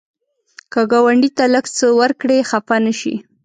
که 0.71 0.81
ګاونډي 0.91 1.29
ته 1.37 1.43
لږ 1.53 1.65
څه 1.77 1.85
ورکړې، 1.99 2.45
خفه 2.49 2.75
نشي 2.85 3.15